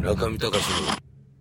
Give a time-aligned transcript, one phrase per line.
[0.00, 0.56] 村上隆の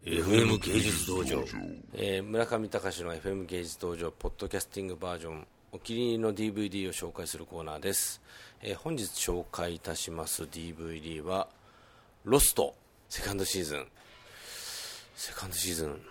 [0.04, 1.46] FM 芸術道場、
[1.94, 8.22] えー、村上隆の FM 芸術道場ポッドキャスティングバージョンお気に入りの DVD を紹介するコーナーです、
[8.62, 11.48] えー、本日紹介いたします DVD は
[12.26, 12.76] 「ロスト」
[13.08, 13.88] セカンドシーズン。
[15.16, 16.02] セカンドシーズン。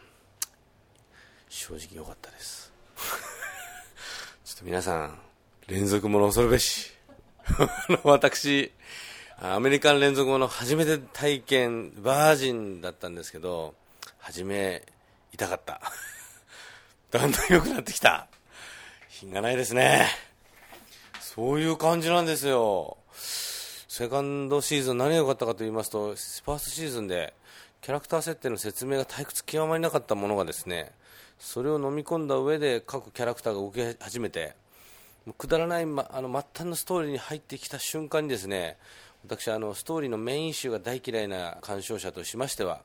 [1.51, 2.73] 正直良かったです。
[4.45, 5.19] ちょっと皆さん
[5.67, 6.93] 連続もの恐るべし。
[8.05, 8.73] 私
[9.41, 13.73] アメリカン連続もの初めて体験、バージンだったんですけど、
[14.19, 14.83] 初め、
[15.33, 15.81] 痛かった。
[17.13, 18.27] だんだん良くなってきた。
[19.09, 20.09] 品がないですね。
[21.21, 22.97] そういう感じなんですよ。
[23.13, 27.33] セカンドシーズン何が良かったかと言いますと、ファーストシーズンで
[27.81, 30.91] キャラクター設定の説明が退屈極まりなかったものがですね、
[31.39, 34.57] それを飲み込んだ上で各キャラクターが動き始めて、
[35.37, 38.79] くだらない、ま、あの末端のストーリーに入ってきた瞬間にですね、
[39.25, 42.83] 私あのストーリーのメイン集が大嫌いな鑑賞者としましては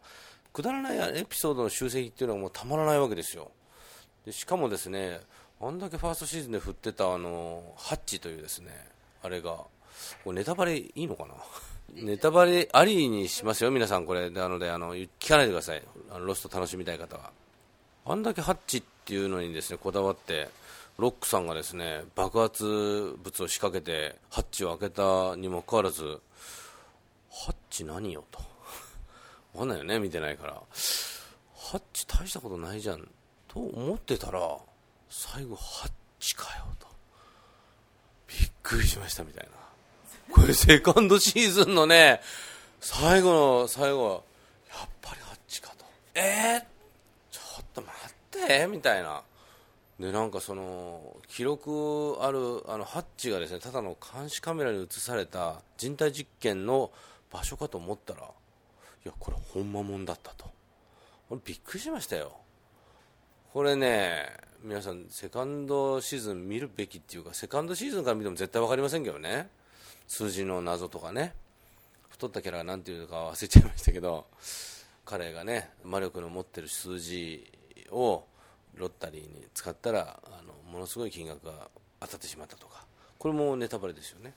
[0.52, 3.52] くだらないエピソードの集積っていうのはもうたまらないわけですよ。
[4.26, 5.20] でしかもですね
[5.62, 8.70] あんだけファーストシーズンで振ってたあのハッチというですね
[9.22, 9.52] あれが
[10.24, 11.34] これネタバレいいのかな？
[11.94, 14.30] ネタバレありにしますよ皆さんこれ。
[14.30, 15.84] なのであの聞かないでください。
[16.12, 17.32] あのロスト楽しみたい方は。
[18.06, 20.50] あんだけハッチっていうのにですねこだわって
[20.98, 26.20] ロックさんがですね爆発物を仕掛けてハッチを開けたにもかかわらず
[27.32, 28.40] ハッチ何よと。
[29.54, 30.54] 分かんないよね見てないから。
[30.54, 33.10] ハッチ大したことないじゃん。
[33.48, 34.58] と思ってたら
[35.10, 36.88] 最後ハッチかよと。
[38.28, 39.48] びっくりしましたみたい
[40.30, 40.34] な。
[40.34, 42.22] これセカンドシーズンのね
[42.80, 44.24] 最後の最後
[44.70, 45.86] やっぱりハッチかと。
[46.14, 46.64] えー、
[47.32, 49.24] ちょっと待ってみたいな。
[50.00, 56.92] でなんかその記録あるあのハッチがですねただの監視カメラに映された人体実験の
[57.32, 58.24] 場所かと思ったらい
[59.06, 60.46] やこれほんまもんだったと。
[61.30, 62.38] これびっくりしましたよ。
[63.54, 64.26] これね
[64.64, 69.50] 皆さんセカンドシーズン見るべきっていうかセカンドシーズンから見ても絶対分かりませんけどね。
[70.08, 71.34] 数字の謎とかね。
[72.10, 74.26] 太ったキャラが何ていうか忘れちゃいましたけど
[75.04, 77.52] 彼がね魔力の持ってる数字
[77.92, 78.24] を
[78.76, 81.70] ロッタリーに使ったらあのものすごい金額が
[82.00, 82.86] 当たってしまったとか。
[83.20, 84.34] これもネタバレですよね。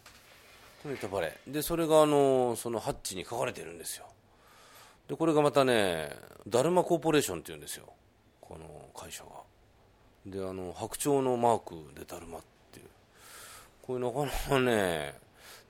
[0.85, 1.39] ネタバレ。
[1.47, 4.07] でそれがあのそのハッチに書かれてるんですよ。
[5.09, 6.11] でこれがまたね
[6.47, 7.87] ダルマコーポレーションっていうんですよ。
[8.41, 9.31] この会社が。
[10.27, 12.43] であの白鳥のマークでダルマっ
[12.73, 12.87] ていう。
[13.83, 15.15] これなかなかね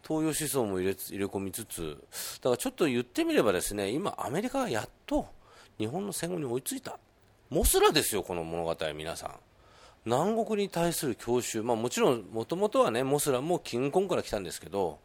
[0.07, 1.99] 東洋思想も入れ入れ込みつつ
[2.37, 5.27] だからちょっと言ってみればですね今アメリカがやっと
[5.79, 6.99] 日本の戦後に追いついた。
[7.49, 9.31] モスラですよ、この物語、皆さん。
[10.05, 14.99] 南国に対する郷愁、まあ、もちろん、もともとはね、モスラもキングコングから来たんですけど、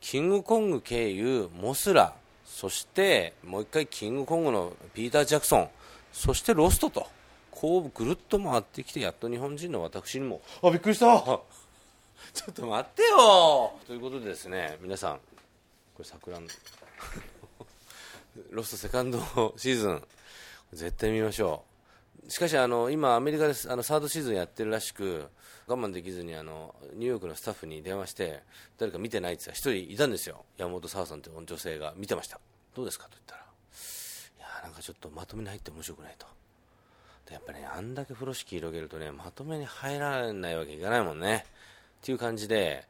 [0.00, 2.14] キングコング経由、モスラ、
[2.44, 5.68] そしてもう一回キングコングのピーター・ジャクソン、
[6.12, 7.06] そしてロストと、
[7.50, 11.06] こうぐるっと回ってきて、やっと日本人の私にも、あ、びっくりした。
[12.34, 13.72] ちょっと待ってよ。
[13.86, 15.20] ということでですね、皆さん、こ
[16.00, 16.46] れ桜の
[18.50, 19.18] ロストセカンド
[19.56, 20.02] シーズン、
[20.74, 21.64] 絶対見ましょ
[22.26, 22.30] う。
[22.30, 25.28] しかしあの今アメリカであのサードシーズンやってるらしく
[25.66, 28.42] 我慢できずにあのニューヨークのスタッフに電話して
[28.78, 30.44] 誰か見てないって言ったら1人いたんですよ。
[30.56, 32.40] 山本沙さんという女性が見てました。
[32.74, 33.44] どうですかと言ったらい
[34.40, 36.26] やなんかちょっとまとめに入って面白くないと。
[37.30, 41.46] やっぱり、ね、あんだけ風呂敷広げるとねまとめに入らないわけいかないもんね。
[42.04, 42.84] っていう感じで、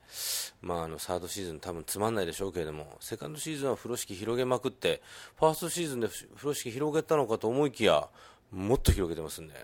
[0.60, 5.02] まあ、あのサードシーズン、多分つまんないでしょうけれども、セカンドシーズンは風呂敷広げまくって、
[5.38, 8.08] ファーストシーズンで風呂敷広げたのかと思いきや、
[8.50, 9.54] もっと広げてますんで、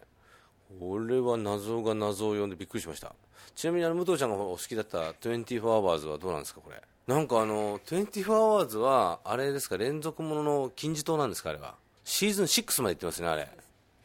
[0.78, 3.12] これは謎が謎を呼んでびっくりしました。
[3.56, 6.81] ちなみにあの武藤ちゃんがお好きだった24 Hours はどうなんですか、これ。
[7.09, 11.75] なんかあの、24 Hours は、あれですか、連続ものの金字塔なんですか、あれは。
[12.05, 13.49] シーズン6まで行ってますね、あれ。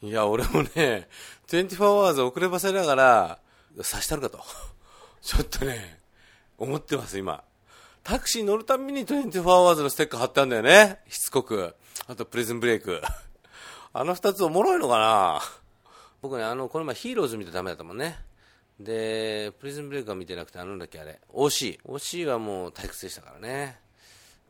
[0.01, 1.07] いや、俺もね、
[1.49, 3.39] 24 Hours 遅ればせながら、
[3.75, 4.39] 刺したるかと。
[5.25, 5.97] ちょっとね、
[6.59, 7.43] 思ってます、今。
[8.03, 10.99] タクシー乗るたびに24 hours のステッカー貼ったんだよね。
[11.09, 11.73] しつこく。
[12.05, 13.01] あとプリズンブレイク。
[13.91, 15.41] あの二つおもろいのかな
[16.21, 18.19] 僕ね、あの、この前ヒーローズ見てダメだったもんね。
[18.79, 21.79] で、プリズンブレイクは見てなくて、あのんだっけ、あれ、OC。
[21.81, 23.79] OC はもう退屈でしたからね。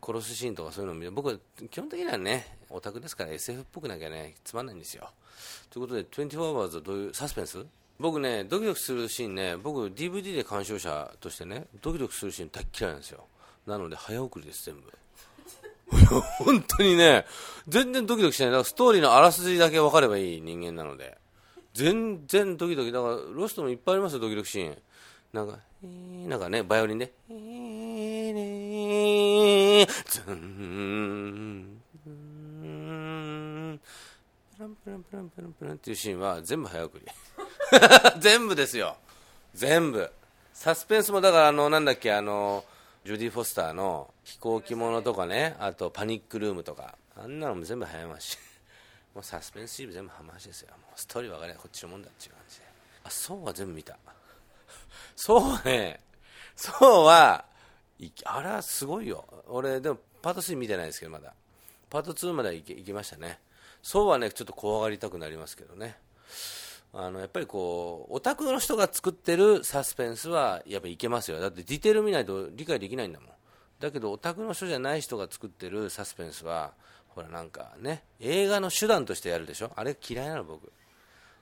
[0.05, 1.39] 殺すシーンとかそういうのを見て、僕、
[1.71, 5.09] 基本的にはね、オタクですから SF っぽくなきゃね、つまんないんですよ。
[5.69, 7.65] ということで、24 hours はどういう、サスペンス？
[7.99, 13.25] 僕ね、ドキドキするシーンね、僕、DVD で鑑賞者としてね、ドキドキするシーン大嫌いなんですよ。
[13.65, 14.91] なので、早送りです、全部。
[16.43, 17.25] 本当にね、
[17.67, 18.49] 全然ドキドキしない。
[18.49, 21.17] だから、ストーリーのあらすじだけ分かればいい人間なので。
[21.73, 22.91] 全然ドキドキ。
[22.91, 24.77] だから、ロストもいっぱいありますよ、ドキドキシーン。
[25.31, 27.33] なんか、なんかね、バイオリンで、プ
[34.59, 37.05] ランプランプランプランプランっていうシーンは全部早送り。
[38.19, 38.97] 全部ですよ。
[39.53, 40.11] 全部。
[40.53, 42.63] サスペンスもだからあのなんだっけあの
[43.03, 46.95] ジュディ・フォスターの飛行機ものとかねあとパニックルームとか。
[47.17, 48.37] あんなのも全部早回し。
[49.15, 50.71] もうサスペンスシーン全部早回しですよ。
[50.71, 52.65] もうストーリー分かりゃこっちのもんだっていう感じで。
[53.05, 53.97] あそうは全部見た。
[55.15, 56.01] そうはね。
[56.55, 57.45] そうは
[58.25, 59.25] あれはすごいよ。
[59.47, 61.33] 俺でもパート3見てないですけどまだ。
[61.89, 63.39] パート2まで行け行きましたね。
[63.81, 65.97] そうはねちょっと怖がりたくなりますけどね。
[66.97, 71.41] あのやっぱりこうオタクの人が作ってるサスペンスはやっぱいけますよ。
[71.41, 73.29] だってディテール見ないと理解できないんだもん。
[73.81, 76.71] だけどオタクの人じゃない人が作ってるサスペンスは
[77.09, 79.71] ほらなんかね映画の手段としてやるでしょ。
[79.75, 80.71] あれ嫌いなの僕。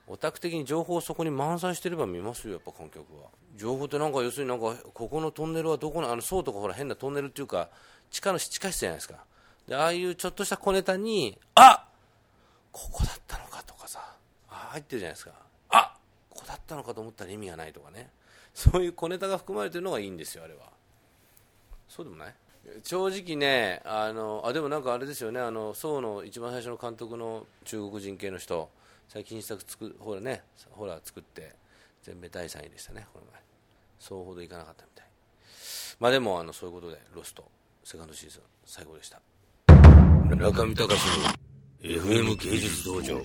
[0.08, 3.30] オタク的に情報をそこに満載してれば見ますよやっぱ観客は。
[3.56, 7.70] 情報ってなんか要するになんかここのトンネルはどこのあの層とかほら変なトンネルっていうか
[8.10, 9.24] 地下の地下室じゃないですか。
[9.68, 11.88] でああいうちょっとした小ネタにあ
[12.72, 13.13] ここだ
[14.74, 15.32] 入ってるじゃないですか。
[15.70, 15.96] あ
[16.32, 18.10] ここだったのかと思ったら意味がないとかね。
[18.56, 20.62] そういう小ネタが含まれてるのがいいんですよあれは。
[21.88, 22.34] そうでもない？
[22.84, 25.40] 正直ねあのあでもなんかあれですよね。
[25.40, 28.70] あの宋の一番最初の監督の中国人系の人。
[29.10, 30.42] 最近作作ほらね
[30.72, 31.54] ホラー作って
[32.02, 33.42] 全米第3位でしたねこの前。
[34.00, 35.06] そうほどいかなかったみたい。
[36.00, 37.44] まあでもあのそういうことでロスト
[37.84, 39.22] セカンドシーズン最高でした。
[40.36, 40.90] 中見隆の
[41.82, 43.22] FM 芸術道場。